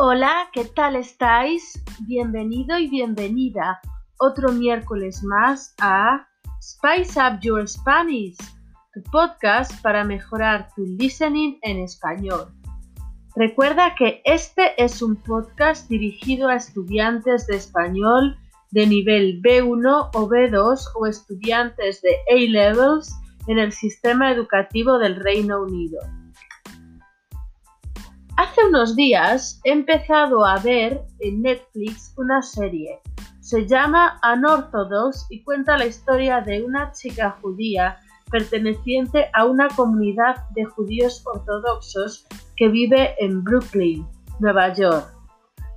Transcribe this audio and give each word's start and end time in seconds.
Hola, 0.00 0.48
¿qué 0.52 0.64
tal 0.64 0.94
estáis? 0.94 1.82
Bienvenido 2.06 2.78
y 2.78 2.88
bienvenida 2.88 3.80
otro 4.20 4.52
miércoles 4.52 5.24
más 5.24 5.74
a 5.80 6.24
Spice 6.62 7.18
Up 7.18 7.40
Your 7.40 7.68
Spanish, 7.68 8.36
tu 8.94 9.02
podcast 9.10 9.72
para 9.82 10.04
mejorar 10.04 10.68
tu 10.76 10.84
listening 10.86 11.58
en 11.62 11.80
español. 11.80 12.46
Recuerda 13.34 13.96
que 13.96 14.22
este 14.24 14.80
es 14.80 15.02
un 15.02 15.16
podcast 15.16 15.88
dirigido 15.88 16.48
a 16.48 16.54
estudiantes 16.54 17.48
de 17.48 17.56
español 17.56 18.38
de 18.70 18.86
nivel 18.86 19.42
B1 19.42 20.10
o 20.14 20.28
B2 20.28 20.80
o 20.94 21.06
estudiantes 21.06 22.00
de 22.02 22.14
A-Levels 22.30 23.12
en 23.48 23.58
el 23.58 23.72
sistema 23.72 24.30
educativo 24.30 24.96
del 25.00 25.16
Reino 25.16 25.60
Unido. 25.60 25.98
Hace 28.38 28.64
unos 28.68 28.94
días 28.94 29.60
he 29.64 29.72
empezado 29.72 30.46
a 30.46 30.60
ver 30.60 31.02
en 31.18 31.42
Netflix 31.42 32.14
una 32.16 32.40
serie. 32.40 33.00
Se 33.40 33.66
llama 33.66 34.20
Unorthodox 34.22 35.26
y 35.28 35.42
cuenta 35.42 35.76
la 35.76 35.86
historia 35.86 36.40
de 36.40 36.62
una 36.62 36.92
chica 36.92 37.36
judía 37.42 37.98
perteneciente 38.30 39.28
a 39.32 39.44
una 39.44 39.66
comunidad 39.66 40.48
de 40.54 40.64
judíos 40.66 41.20
ortodoxos 41.26 42.28
que 42.56 42.68
vive 42.68 43.16
en 43.18 43.42
Brooklyn, 43.42 44.06
Nueva 44.38 44.72
York. 44.72 45.12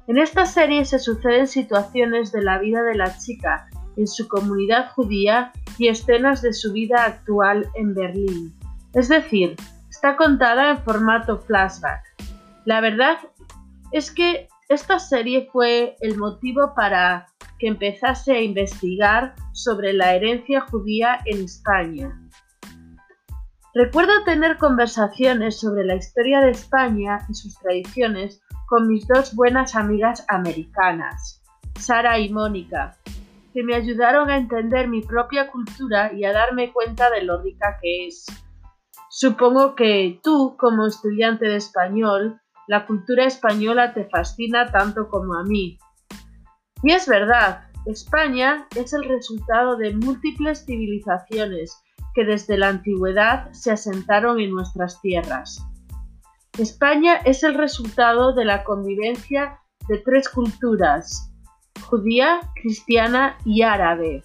En 0.06 0.20
esta 0.20 0.46
serie 0.46 0.86
se 0.86 1.00
suceden 1.00 1.48
situaciones 1.48 2.32
de 2.32 2.44
la 2.44 2.60
vida 2.60 2.84
de 2.84 2.94
la 2.94 3.18
chica 3.18 3.72
en 3.98 4.06
su 4.06 4.28
comunidad 4.28 4.92
judía 4.92 5.52
y 5.80 5.88
escenas 5.88 6.44
de 6.44 6.54
su 6.54 6.72
vida 6.74 7.06
actual 7.06 7.68
en 7.74 7.96
Berlín. 7.96 8.54
Es 8.94 9.10
decir, 9.10 9.56
está 9.90 10.16
contada 10.16 10.70
en 10.70 10.84
formato 10.84 11.40
flashback. 11.40 12.11
La 12.66 12.82
verdad 12.82 13.18
es 13.92 14.12
que 14.12 14.48
esta 14.70 15.00
serie 15.00 15.50
fue 15.52 15.96
el 16.00 16.18
motivo 16.18 16.74
para 16.76 17.28
que 17.60 17.68
empezase 17.68 18.34
a 18.34 18.42
investigar 18.42 19.36
sobre 19.52 19.94
la 19.94 20.16
herencia 20.16 20.62
judía 20.62 21.20
en 21.26 21.44
España. 21.44 22.18
Recuerdo 23.74 24.12
tener 24.26 24.58
conversaciones 24.58 25.60
sobre 25.60 25.86
la 25.86 25.96
historia 25.96 26.42
de 26.42 26.52
España 26.52 27.20
y 27.30 27.34
sus 27.34 27.58
tradiciones 27.60 28.42
con 28.68 28.88
mis 28.88 29.08
dos 29.08 29.36
buenas 29.36 29.76
amigas 29.76 30.26
americanas, 30.28 31.42
Sara 31.80 32.20
y 32.20 32.30
Mónica, 32.30 32.98
que 33.54 33.64
me 33.64 33.76
ayudaron 33.76 34.30
a 34.30 34.38
entender 34.38 34.88
mi 34.88 35.02
propia 35.02 35.50
cultura 35.50 36.14
y 36.14 36.26
a 36.26 36.34
darme 36.34 36.72
cuenta 36.72 37.10
de 37.10 37.24
lo 37.24 37.42
rica 37.42 37.78
que 37.82 38.08
es. 38.08 38.26
Supongo 39.10 39.76
que 39.76 40.20
tú, 40.24 40.56
como 40.58 40.88
estudiante 40.88 41.46
de 41.46 41.58
español, 41.58 42.42
la 42.68 42.86
cultura 42.86 43.26
española 43.26 43.94
te 43.94 44.06
fascina 44.06 44.72
tanto 44.72 45.10
como 45.10 45.36
a 45.36 45.44
mí. 45.44 45.78
Y 46.84 46.92
es 46.92 47.08
verdad, 47.08 47.68
España 47.86 48.68
es 48.76 48.94
el 48.94 49.04
resultado 49.04 49.76
de 49.76 49.96
múltiples 49.96 50.66
civilizaciones 50.66 51.82
que 52.14 52.26
desde 52.26 52.58
la 52.58 52.70
antigüedad 52.70 53.52
se 53.52 53.72
asentaron 53.72 54.40
en 54.40 54.52
nuestras 54.52 55.02
tierras. 55.02 55.66
España 56.58 57.16
es 57.26 57.44
el 57.44 57.54
resultado 57.56 58.34
de 58.34 58.46
la 58.46 58.64
convivencia 58.64 59.60
de 59.88 59.98
tres 60.00 60.30
culturas, 60.30 61.32
judía, 61.86 62.42
cristiana 62.62 63.38
y 63.46 63.62
árabe. 63.64 64.24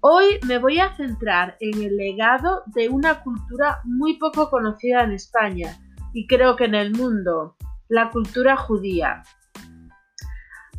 Hoy 0.00 0.38
me 0.46 0.58
voy 0.58 0.78
a 0.78 0.94
centrar 0.94 1.56
en 1.60 1.82
el 1.82 1.96
legado 1.96 2.62
de 2.66 2.88
una 2.88 3.22
cultura 3.22 3.80
muy 3.84 4.18
poco 4.18 4.48
conocida 4.50 5.02
en 5.02 5.12
España, 5.12 5.76
y 6.16 6.26
creo 6.26 6.56
que 6.56 6.64
en 6.64 6.74
el 6.74 6.92
mundo, 6.92 7.56
la 7.88 8.10
cultura 8.10 8.56
judía. 8.56 9.22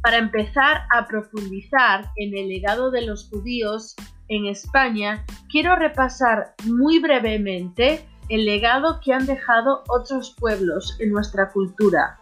Para 0.02 0.18
empezar 0.18 0.81
a 0.92 1.06
profundizar 1.06 2.06
en 2.16 2.36
el 2.36 2.48
legado 2.48 2.90
de 2.90 3.06
los 3.06 3.30
judíos 3.30 3.96
en 4.30 4.48
España, 4.48 5.24
quiero 5.52 5.75
repasar 5.75 6.56
muy 6.66 6.98
brevemente 6.98 8.03
el 8.30 8.46
legado 8.46 9.00
que 9.00 9.14
han 9.14 9.28
dejado 9.28 9.84
otros 9.90 10.36
pueblos 10.40 10.98
en 11.00 11.12
nuestra 11.12 11.52
cultura. 11.52 12.19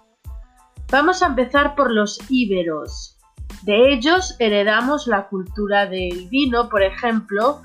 Vamos 0.91 1.23
a 1.23 1.27
empezar 1.27 1.73
por 1.75 1.93
los 1.93 2.19
íberos. 2.29 3.17
De 3.63 3.93
ellos 3.93 4.35
heredamos 4.39 5.07
la 5.07 5.29
cultura 5.29 5.85
del 5.85 6.27
vino, 6.27 6.67
por 6.67 6.83
ejemplo, 6.83 7.61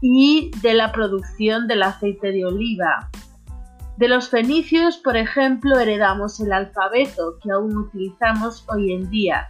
y 0.00 0.52
de 0.62 0.72
la 0.72 0.90
producción 0.90 1.66
del 1.68 1.82
aceite 1.82 2.32
de 2.32 2.46
oliva. 2.46 3.10
De 3.96 4.08
los 4.08 4.28
fenicios, 4.28 4.98
por 4.98 5.16
ejemplo, 5.16 5.78
heredamos 5.78 6.38
el 6.40 6.52
alfabeto 6.52 7.38
que 7.42 7.50
aún 7.50 7.74
utilizamos 7.78 8.62
hoy 8.68 8.92
en 8.92 9.08
día. 9.08 9.48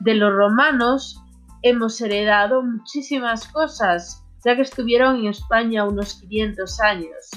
De 0.00 0.14
los 0.14 0.30
romanos 0.34 1.18
hemos 1.62 1.98
heredado 2.02 2.62
muchísimas 2.62 3.48
cosas, 3.48 4.22
ya 4.44 4.54
que 4.54 4.62
estuvieron 4.62 5.16
en 5.16 5.28
España 5.28 5.84
unos 5.84 6.20
500 6.20 6.80
años. 6.80 7.30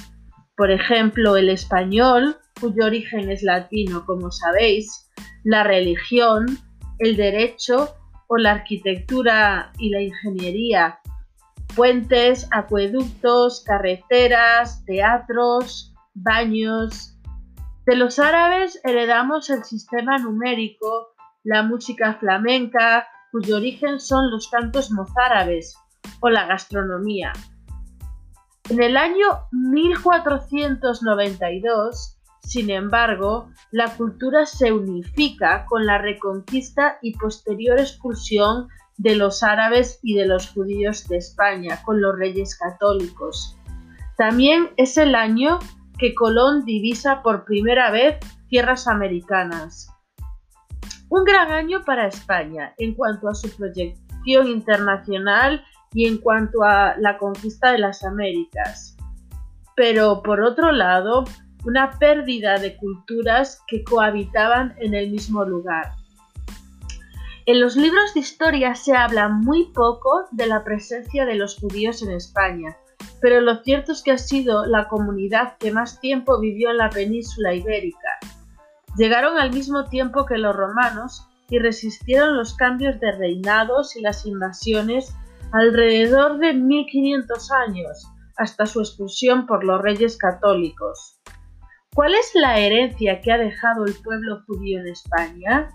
Por 0.57 0.69
ejemplo, 0.69 1.37
el 1.37 1.47
español, 1.47 2.37
cuyo 2.59 2.85
origen 2.85 3.29
es 3.29 3.41
latino, 3.41 4.05
como 4.05 4.29
sabéis, 4.29 5.09
la 5.45 5.63
religión, 5.63 6.45
el 6.99 7.15
derecho 7.15 7.95
o 8.27 8.35
la 8.35 8.51
arquitectura 8.51 9.71
y 9.77 9.91
la 9.91 10.01
ingeniería, 10.01 10.99
puentes, 11.73 12.49
acueductos, 12.51 13.63
carreteras, 13.65 14.83
teatros, 14.85 15.92
baños. 16.13 17.17
De 17.85 17.95
los 17.95 18.19
árabes 18.19 18.79
heredamos 18.83 19.49
el 19.49 19.63
sistema 19.63 20.17
numérico, 20.17 21.13
la 21.43 21.63
música 21.63 22.15
flamenca, 22.15 23.07
cuyo 23.31 23.55
origen 23.57 23.99
son 23.99 24.31
los 24.31 24.49
cantos 24.49 24.91
mozárabes, 24.91 25.75
o 26.19 26.29
la 26.29 26.45
gastronomía. 26.45 27.33
En 28.69 28.81
el 28.81 28.95
año 28.95 29.25
1492, 29.51 32.17
sin 32.41 32.69
embargo, 32.69 33.49
la 33.71 33.93
cultura 33.95 34.45
se 34.45 34.71
unifica 34.71 35.65
con 35.65 35.85
la 35.85 35.97
reconquista 35.97 36.97
y 37.01 37.17
posterior 37.17 37.77
expulsión 37.79 38.69
de 38.97 39.15
los 39.15 39.41
árabes 39.43 39.99
y 40.03 40.15
de 40.15 40.27
los 40.27 40.51
judíos 40.51 41.07
de 41.07 41.17
España 41.17 41.81
con 41.83 42.01
los 42.01 42.17
reyes 42.17 42.57
católicos. 42.57 43.57
También 44.17 44.69
es 44.77 44.97
el 44.97 45.15
año 45.15 45.59
que 45.97 46.13
Colón 46.13 46.65
divisa 46.65 47.21
por 47.21 47.45
primera 47.45 47.91
vez 47.91 48.17
tierras 48.47 48.87
americanas. 48.87 49.89
Un 51.09 51.23
gran 51.23 51.51
año 51.51 51.83
para 51.85 52.07
España 52.07 52.73
en 52.77 52.95
cuanto 52.95 53.29
a 53.29 53.35
su 53.35 53.49
proyección 53.55 54.47
internacional 54.47 55.63
y 55.93 56.07
en 56.07 56.17
cuanto 56.17 56.63
a 56.63 56.95
la 56.97 57.17
conquista 57.17 57.71
de 57.71 57.79
las 57.79 58.03
Américas. 58.03 58.97
Pero 59.75 60.21
por 60.23 60.41
otro 60.41 60.71
lado, 60.71 61.25
una 61.65 61.91
pérdida 61.97 62.57
de 62.57 62.75
culturas 62.77 63.61
que 63.67 63.83
cohabitaban 63.83 64.75
en 64.79 64.93
el 64.93 65.11
mismo 65.11 65.45
lugar. 65.45 65.93
En 67.45 67.59
los 67.59 67.75
libros 67.75 68.13
de 68.13 68.21
historia 68.21 68.73
se 68.75 68.95
habla 68.95 69.27
muy 69.29 69.65
poco 69.73 70.25
de 70.31 70.47
la 70.47 70.63
presencia 70.63 71.25
de 71.25 71.35
los 71.35 71.59
judíos 71.59 72.01
en 72.01 72.11
España, 72.11 72.77
pero 73.23 73.39
lo 73.39 73.63
cierto 73.63 73.93
es 73.93 74.03
que 74.03 74.11
ha 74.11 74.17
sido 74.17 74.65
la 74.65 74.89
comunidad 74.89 75.55
que 75.57 75.71
más 75.71 76.01
tiempo 76.01 76.41
vivió 76.41 76.71
en 76.71 76.77
la 76.77 76.89
península 76.89 77.53
ibérica. 77.53 78.19
Llegaron 78.97 79.37
al 79.39 79.53
mismo 79.53 79.85
tiempo 79.85 80.25
que 80.25 80.37
los 80.37 80.53
romanos 80.53 81.25
y 81.47 81.57
resistieron 81.57 82.35
los 82.35 82.53
cambios 82.53 82.99
de 82.99 83.13
reinados 83.13 83.95
y 83.95 84.01
las 84.01 84.25
invasiones 84.25 85.15
alrededor 85.53 86.37
de 86.39 86.53
1500 86.53 87.51
años, 87.53 88.11
hasta 88.35 88.65
su 88.65 88.81
expulsión 88.81 89.47
por 89.47 89.63
los 89.63 89.81
reyes 89.81 90.17
católicos. 90.17 91.17
¿Cuál 91.95 92.15
es 92.15 92.29
la 92.33 92.59
herencia 92.59 93.21
que 93.21 93.31
ha 93.31 93.37
dejado 93.37 93.85
el 93.85 93.93
pueblo 94.03 94.43
judío 94.45 94.81
en 94.81 94.87
España? 94.87 95.69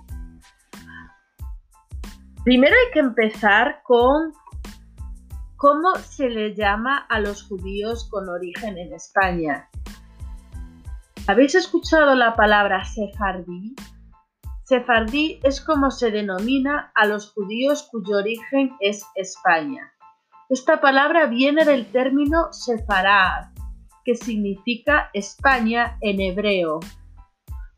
Primero 2.45 2.75
hay 2.75 2.93
que 2.93 3.01
empezar 3.01 3.81
con 3.85 4.35
¿Cómo 5.59 5.97
se 5.97 6.31
le 6.31 6.55
llama 6.55 6.99
a 7.09 7.19
los 7.19 7.43
judíos 7.43 8.09
con 8.09 8.29
origen 8.29 8.79
en 8.79 8.93
España? 8.93 9.69
¿Habéis 11.27 11.57
escuchado 11.57 12.15
la 12.15 12.37
palabra 12.37 12.85
sefardí? 12.85 13.75
Sefardí 14.63 15.41
es 15.43 15.61
como 15.61 15.91
se 15.91 16.13
denomina 16.13 16.93
a 16.95 17.07
los 17.07 17.33
judíos 17.33 17.89
cuyo 17.91 18.19
origen 18.19 18.77
es 18.79 19.05
España. 19.17 19.93
Esta 20.49 20.81
palabra 20.81 21.27
viene 21.27 21.65
del 21.65 21.91
término 21.91 22.53
sefarad, 22.53 23.49
que 24.05 24.15
significa 24.15 25.11
España 25.13 25.99
en 26.03 26.21
hebreo. 26.21 26.79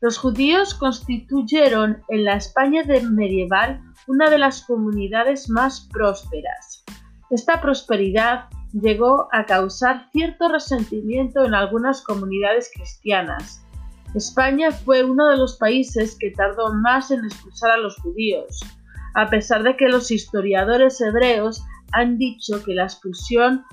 Los 0.01 0.19
judíos 0.19 0.75
constituyeron 0.75 2.03
en 2.09 2.25
la 2.25 2.35
España 2.35 2.83
medieval 2.83 3.81
una 4.05 4.29
de 4.29 4.37
las 4.37 4.61
comunidades 4.67 5.49
más 5.49 5.89
prósperas. 5.91 6.80
Esta 7.31 7.61
prosperidad 7.61 8.45
llegó 8.73 9.27
a 9.31 9.45
causar 9.45 10.09
cierto 10.11 10.49
resentimiento 10.49 11.43
en 11.45 11.53
algunas 11.53 12.01
comunidades 12.03 12.69
cristianas, 12.73 13.65
España 14.13 14.71
fue 14.71 15.05
uno 15.05 15.29
de 15.29 15.37
los 15.37 15.55
países 15.57 16.17
que 16.19 16.31
tardó 16.31 16.73
más 16.73 17.11
en 17.11 17.23
expulsar 17.23 17.71
a 17.71 17.77
los 17.77 17.95
judíos, 17.97 18.59
a 19.15 19.29
pesar 19.29 19.63
de 19.63 19.77
que 19.77 19.87
los 19.87 20.11
historiadores 20.11 20.99
hebreos 20.99 21.63
han 21.93 22.17
dicho 22.17 22.61
que 22.63 22.73
la 22.73 22.83
expulsión 22.83 23.63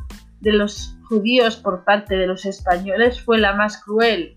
de 0.41 0.53
los 0.53 0.97
judíos 1.09 1.57
por 1.57 1.85
parte 1.85 2.17
de 2.17 2.29
los 2.29 2.45
españoles 2.45 3.21
fue 3.21 3.39
la 3.39 3.55
más 3.55 3.83
cruel. 3.83 4.37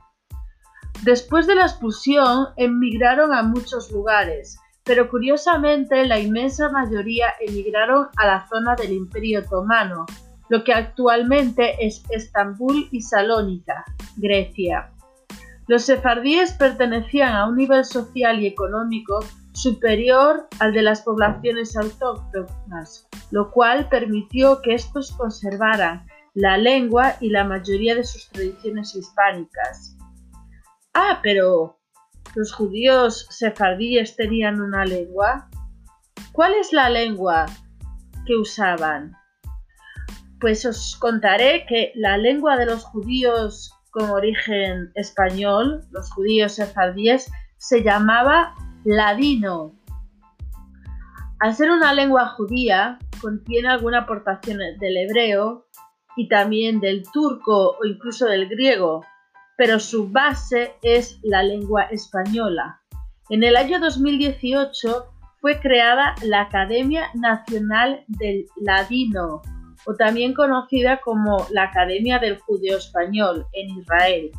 Después 1.03 1.45
de 1.45 1.55
la 1.55 1.63
expulsión, 1.63 2.47
emigraron 2.57 3.33
a 3.33 3.43
muchos 3.43 3.91
lugares, 3.91 4.57
pero 4.91 5.09
curiosamente 5.09 6.05
la 6.05 6.19
inmensa 6.19 6.67
mayoría 6.69 7.27
emigraron 7.39 8.07
a 8.17 8.27
la 8.27 8.45
zona 8.49 8.75
del 8.75 8.91
Imperio 8.91 9.39
Otomano, 9.39 10.05
lo 10.49 10.65
que 10.65 10.73
actualmente 10.73 11.77
es 11.79 12.03
Estambul 12.09 12.89
y 12.91 12.99
Salónica, 12.99 13.85
Grecia. 14.17 14.91
Los 15.67 15.83
sefardíes 15.83 16.51
pertenecían 16.51 17.31
a 17.31 17.47
un 17.47 17.55
nivel 17.55 17.85
social 17.85 18.41
y 18.41 18.47
económico 18.47 19.21
superior 19.53 20.49
al 20.59 20.73
de 20.73 20.81
las 20.81 21.03
poblaciones 21.03 21.77
autóctonas, 21.77 23.07
lo 23.31 23.49
cual 23.49 23.87
permitió 23.87 24.61
que 24.61 24.73
estos 24.73 25.13
conservaran 25.13 26.05
la 26.33 26.57
lengua 26.57 27.15
y 27.21 27.29
la 27.29 27.45
mayoría 27.45 27.95
de 27.95 28.03
sus 28.03 28.27
tradiciones 28.27 28.93
hispánicas. 28.93 29.95
Ah, 30.93 31.21
pero 31.23 31.79
¿los 32.35 32.53
judíos 32.53 33.27
sefardíes 33.29 34.15
tenían 34.15 34.61
una 34.61 34.85
lengua? 34.85 35.49
¿Cuál 36.31 36.53
es 36.53 36.71
la 36.71 36.89
lengua 36.89 37.45
que 38.25 38.35
usaban? 38.35 39.13
Pues 40.39 40.65
os 40.65 40.95
contaré 40.99 41.65
que 41.67 41.91
la 41.95 42.17
lengua 42.17 42.57
de 42.57 42.65
los 42.65 42.83
judíos 42.83 43.73
con 43.91 44.09
origen 44.09 44.91
español, 44.95 45.81
los 45.91 46.11
judíos 46.11 46.53
sefardíes, 46.53 47.29
se 47.57 47.83
llamaba 47.83 48.55
ladino. 48.85 49.75
Al 51.39 51.53
ser 51.53 51.71
una 51.71 51.93
lengua 51.93 52.29
judía, 52.29 52.97
contiene 53.21 53.67
alguna 53.67 53.99
aportación 53.99 54.59
del 54.79 54.97
hebreo 54.97 55.67
y 56.15 56.27
también 56.27 56.79
del 56.79 57.03
turco 57.11 57.77
o 57.77 57.85
incluso 57.85 58.25
del 58.25 58.47
griego, 58.47 59.05
pero 59.57 59.79
su 59.79 60.09
base 60.09 60.73
es 60.81 61.19
la 61.23 61.43
lengua 61.43 61.83
española. 61.83 62.81
En 63.29 63.43
el 63.43 63.55
año 63.55 63.79
2018 63.79 65.05
fue 65.39 65.59
creada 65.59 66.15
la 66.23 66.41
Academia 66.41 67.09
Nacional 67.13 68.03
del 68.07 68.45
Ladino, 68.57 69.41
o 69.85 69.95
también 69.95 70.33
conocida 70.33 71.01
como 71.01 71.45
la 71.51 71.63
Academia 71.63 72.19
del 72.19 72.39
Judeo 72.39 72.77
Español 72.77 73.47
en 73.53 73.69
Israel. 73.79 74.31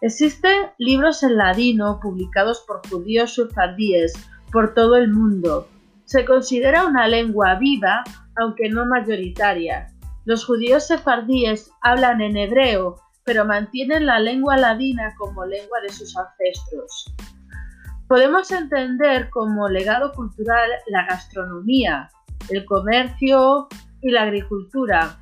Existen 0.00 0.66
libros 0.78 1.22
en 1.22 1.36
ladino 1.36 1.98
publicados 2.02 2.64
por 2.66 2.86
judíos 2.88 3.32
sufardíes 3.32 4.12
por 4.52 4.74
todo 4.74 4.96
el 4.96 5.10
mundo. 5.12 5.68
Se 6.04 6.24
considera 6.24 6.84
una 6.84 7.08
lengua 7.08 7.54
viva, 7.54 8.04
aunque 8.36 8.68
no 8.68 8.84
mayoritaria. 8.86 9.86
Los 10.24 10.44
judíos 10.44 10.86
sefardíes 10.86 11.70
hablan 11.80 12.20
en 12.20 12.36
hebreo, 12.36 12.96
pero 13.24 13.44
mantienen 13.44 14.06
la 14.06 14.18
lengua 14.18 14.56
ladina 14.56 15.14
como 15.16 15.44
lengua 15.44 15.80
de 15.80 15.88
sus 15.90 16.16
ancestros. 16.16 17.12
Podemos 18.08 18.50
entender 18.52 19.30
como 19.30 19.68
legado 19.68 20.12
cultural 20.12 20.70
la 20.86 21.06
gastronomía, 21.06 22.10
el 22.50 22.64
comercio 22.64 23.68
y 24.02 24.10
la 24.10 24.22
agricultura. 24.22 25.18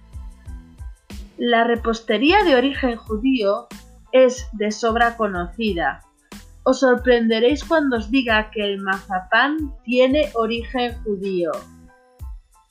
La 1.38 1.64
repostería 1.64 2.42
de 2.44 2.56
origen 2.56 2.96
judío 2.96 3.68
es 4.10 4.48
de 4.52 4.70
sobra 4.72 5.16
conocida. 5.16 6.02
Os 6.64 6.80
sorprenderéis 6.80 7.64
cuando 7.64 7.96
os 7.96 8.10
diga 8.10 8.50
que 8.50 8.64
el 8.64 8.78
mazapán 8.78 9.74
tiene 9.84 10.30
origen 10.34 10.94
judío. 11.02 11.52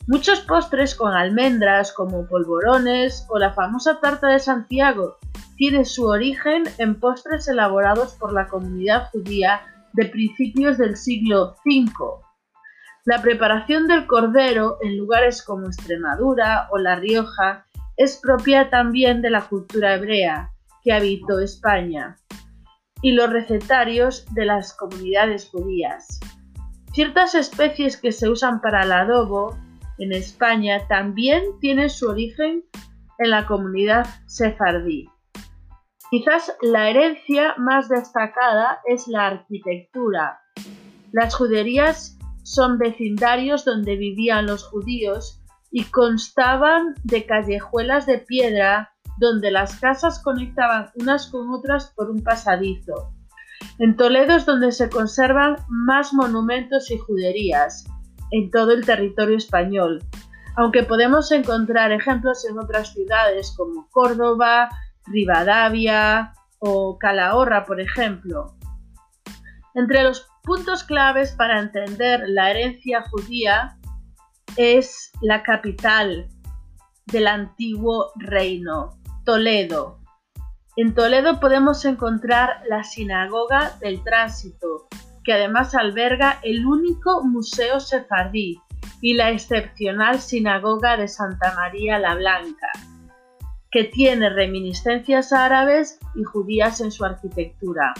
Muchos 0.07 0.39
postres 0.42 0.95
con 0.95 1.13
almendras 1.13 1.94
como 1.94 2.25
polvorones 2.25 3.25
o 3.30 3.38
la 3.38 3.53
famosa 3.53 4.00
tarta 4.00 4.30
de 4.30 4.39
Santiago 4.39 5.18
tiene 5.57 5.86
su 5.86 6.07
origen 6.07 6.63
en 6.80 7.00
postres 7.00 7.48
elaborados 7.48 8.15
por 8.15 8.33
la 8.33 8.48
comunidad 8.48 9.09
judía 9.12 9.62
de 9.94 10.06
principios 10.07 10.80
del 10.80 10.98
siglo 10.98 11.56
V. 11.65 11.92
La 13.06 13.21
preparación 13.21 13.88
del 13.88 14.07
cordero 14.07 14.77
en 14.81 14.98
lugares 14.98 15.44
como 15.44 15.68
Extremadura 15.68 16.68
o 16.71 16.80
La 16.80 16.95
Rioja 16.95 17.68
es 17.95 18.18
propia 18.18 18.71
también 18.71 19.21
de 19.21 19.30
la 19.30 19.42
cultura 19.42 19.94
hebrea, 19.94 20.50
que 20.83 20.94
habitó 20.94 21.39
España 21.39 22.18
y 23.04 23.12
los 23.12 23.30
recetarios 23.30 24.25
de 24.33 24.45
las 24.45 24.74
comunidades 24.74 25.47
judías. 25.47 26.19
Ciertas 26.94 27.36
especies 27.36 27.97
que 27.97 28.12
se 28.12 28.30
usan 28.30 28.62
para 28.62 28.83
el 28.83 28.92
adobo 28.92 29.56
en 30.01 30.13
España 30.13 30.88
también 30.88 31.44
tienen 31.59 31.92
su 31.92 32.09
origen 32.09 32.63
en 33.19 33.30
la 33.30 33.45
comunidad 33.45 34.07
sefardí. 34.25 35.07
Quizás 36.09 36.56
la 36.62 36.89
herencia 36.89 37.53
más 37.57 37.88
destacada 37.88 38.80
es 38.88 39.07
la 39.07 39.27
arquitectura. 39.27 40.39
Las 41.12 41.36
juderías 41.36 42.18
son 42.42 42.80
vecindarios 42.80 43.63
donde 43.63 43.95
vivían 43.95 44.48
los 44.48 44.68
judíos 44.68 45.39
y 45.69 45.83
constaban 45.83 46.95
de 47.04 47.27
callejuelas 47.27 48.07
de 48.07 48.18
piedra 48.18 48.92
donde 49.19 49.51
las 49.51 49.80
casas 49.80 50.21
conectaban 50.24 50.89
unas 50.95 51.27
con 51.27 51.51
otras 51.51 51.94
por 51.95 52.09
un 52.09 52.24
pasadizo. 52.24 53.13
En 53.77 53.95
Toledo 53.95 54.36
es 54.36 54.47
donde 54.47 54.71
se 54.71 54.89
conservan 54.89 55.57
más 55.69 56.12
monumentos 56.12 56.89
y 56.89 56.97
juderías 56.97 57.86
en 58.31 58.50
todo 58.50 58.72
el 58.72 58.86
territorio 58.86 59.38
español, 59.38 60.04
aunque 60.56 60.83
podemos 60.83 61.31
encontrar 61.31 61.92
ejemplos 61.92 62.45
en 62.50 62.57
otras 62.57 62.94
ciudades 62.94 63.54
como 63.56 63.88
Córdoba, 63.90 64.69
Rivadavia 65.06 66.33
o 66.59 66.97
Calahorra, 66.97 67.66
por 67.66 67.80
ejemplo. 67.80 68.56
Entre 69.76 70.04
los 70.04 70.28
puntos 70.44 70.83
claves 70.83 71.31
para 71.33 71.59
entender 71.59 72.23
la 72.28 72.52
herencia 72.52 73.04
judía 73.09 73.78
es 74.57 75.11
la 75.21 75.44
capital 75.44 76.30
del 77.06 77.28
antiguo 77.28 78.11
reino, 78.16 79.00
Toledo. 79.26 80.00
En 80.78 80.94
Toledo 80.94 81.40
podemos 81.40 81.83
encontrar 81.85 82.64
la 82.68 82.83
Sinagoga 82.83 83.78
del 83.81 84.04
Tránsito, 84.04 84.88
que 85.23 85.33
además 85.33 85.75
alberga 85.75 86.40
el 86.44 86.66
único 86.66 87.23
museo 87.23 87.80
sefardí 87.80 88.59
y 89.01 89.13
la 89.13 89.31
excepcional 89.31 90.19
Sinagoga 90.19 90.97
de 90.97 91.07
Santa 91.07 91.54
María 91.56 91.99
la 91.99 92.16
Blanca, 92.16 92.71
que 93.71 93.85
tiene 93.85 94.30
reminiscencias 94.30 95.33
árabes 95.33 95.99
y 96.16 96.23
judías 96.23 96.81
en 96.81 96.92
su 96.92 97.06
arquitectura. 97.06 97.94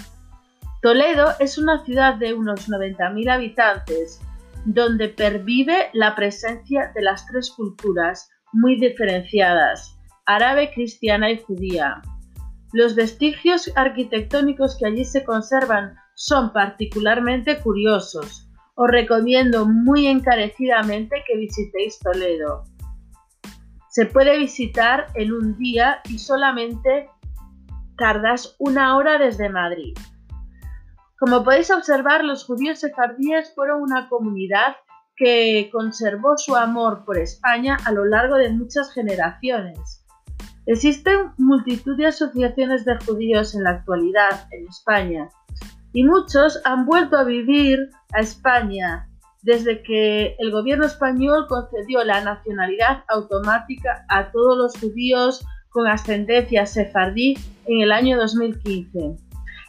Toledo 0.82 1.34
es 1.40 1.58
una 1.58 1.84
ciudad 1.86 2.16
de 2.16 2.34
unos 2.34 2.68
90.000 2.68 3.32
habitantes, 3.32 4.20
donde 4.66 5.10
pervive 5.10 5.90
la 5.94 6.16
presencia 6.16 6.92
de 6.94 7.02
las 7.02 7.26
tres 7.28 7.52
culturas 7.52 8.30
muy 8.52 8.80
diferenciadas, 8.80 9.98
árabe, 10.26 10.72
cristiana 10.74 11.32
y 11.32 11.40
judía. 11.40 12.02
Los 12.74 12.96
vestigios 12.96 13.72
arquitectónicos 13.76 14.78
que 14.78 14.88
allí 14.88 15.06
se 15.06 15.24
conservan 15.24 15.96
son 16.22 16.54
particularmente 16.54 17.60
curiosos. 17.62 18.48
Os 18.76 18.88
recomiendo 18.92 19.66
muy 19.66 20.06
encarecidamente 20.06 21.24
que 21.28 21.36
visitéis 21.36 21.98
Toledo. 21.98 22.64
Se 23.90 24.06
puede 24.06 24.38
visitar 24.38 25.08
en 25.16 25.34
un 25.34 25.58
día 25.58 26.00
y 26.08 26.20
solamente 26.20 27.10
tardas 27.98 28.56
una 28.60 28.98
hora 28.98 29.18
desde 29.18 29.50
Madrid. 29.50 29.98
Como 31.20 31.44
podéis 31.44 31.72
observar, 31.72 32.24
los 32.24 32.46
judíos 32.46 32.80
sefardíes 32.80 33.52
fueron 33.56 33.82
una 33.82 34.08
comunidad 34.08 34.76
que 35.16 35.70
conservó 35.72 36.38
su 36.38 36.56
amor 36.56 37.04
por 37.04 37.18
España 37.18 37.78
a 37.84 37.92
lo 37.92 38.06
largo 38.06 38.36
de 38.36 38.52
muchas 38.52 38.94
generaciones. 38.94 40.06
Existen 40.68 41.32
multitud 41.40 41.98
de 41.98 42.08
asociaciones 42.08 42.86
de 42.86 42.96
judíos 43.04 43.56
en 43.56 43.64
la 43.64 43.72
actualidad 43.72 44.48
en 44.52 44.68
España 44.68 45.28
y 45.94 46.04
muchos 46.04 46.62
han 46.66 46.86
vuelto 46.86 47.18
a 47.18 47.24
vivir 47.24 47.90
a 48.14 48.20
España 48.20 49.08
desde 49.42 49.82
que 49.82 50.36
el 50.38 50.52
gobierno 50.52 50.86
español 50.86 51.48
concedió 51.48 52.04
la 52.04 52.22
nacionalidad 52.22 53.04
automática 53.08 54.06
a 54.08 54.32
todos 54.32 54.58
los 54.58 54.78
judíos 54.80 55.44
con 55.70 55.88
ascendencia 55.88 56.66
sefardí 56.66 57.38
en 57.66 57.82
el 57.82 57.92
año 57.92 58.18
2015. 58.18 59.16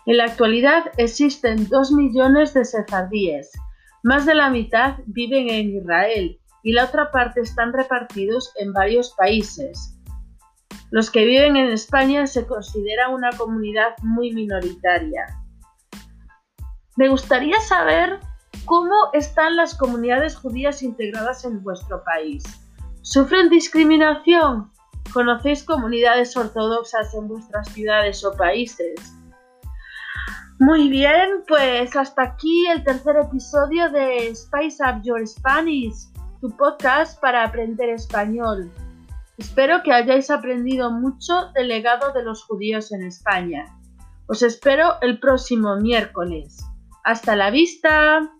En 0.04 0.16
la 0.16 0.24
actualidad 0.24 0.84
existen 0.96 1.68
dos 1.68 1.92
millones 1.92 2.52
de 2.54 2.64
sefardíes. 2.64 3.52
Más 4.02 4.26
de 4.26 4.34
la 4.34 4.50
mitad 4.50 4.96
viven 5.06 5.48
en 5.48 5.76
Israel 5.76 6.38
y 6.64 6.72
la 6.72 6.84
otra 6.84 7.10
parte 7.12 7.40
están 7.40 7.72
repartidos 7.72 8.52
en 8.56 8.72
varios 8.72 9.14
países. 9.16 9.96
Los 10.90 11.10
que 11.10 11.24
viven 11.24 11.56
en 11.56 11.68
España 11.68 12.26
se 12.26 12.46
consideran 12.46 13.14
una 13.14 13.30
comunidad 13.30 13.94
muy 14.02 14.32
minoritaria. 14.32 15.41
Me 16.96 17.08
gustaría 17.08 17.58
saber 17.60 18.20
cómo 18.66 18.94
están 19.14 19.56
las 19.56 19.74
comunidades 19.74 20.36
judías 20.36 20.82
integradas 20.82 21.44
en 21.44 21.62
vuestro 21.62 22.02
país. 22.04 22.44
¿Sufren 23.00 23.48
discriminación? 23.48 24.70
¿Conocéis 25.12 25.64
comunidades 25.64 26.36
ortodoxas 26.36 27.14
en 27.14 27.28
vuestras 27.28 27.68
ciudades 27.68 28.24
o 28.24 28.32
países? 28.32 28.94
Muy 30.58 30.88
bien, 30.88 31.42
pues 31.48 31.96
hasta 31.96 32.22
aquí 32.22 32.66
el 32.68 32.84
tercer 32.84 33.16
episodio 33.16 33.90
de 33.90 34.32
Spice 34.34 34.82
Up 34.84 35.02
Your 35.02 35.26
Spanish, 35.26 36.08
tu 36.40 36.56
podcast 36.56 37.20
para 37.20 37.44
aprender 37.44 37.88
español. 37.88 38.70
Espero 39.38 39.82
que 39.82 39.92
hayáis 39.92 40.30
aprendido 40.30 40.90
mucho 40.90 41.50
del 41.54 41.68
legado 41.68 42.12
de 42.12 42.22
los 42.22 42.44
judíos 42.44 42.92
en 42.92 43.02
España. 43.02 43.64
Os 44.28 44.42
espero 44.42 45.00
el 45.00 45.18
próximo 45.18 45.76
miércoles. 45.76 46.64
Hasta 47.02 47.36
la 47.36 47.50
vista. 47.50 48.32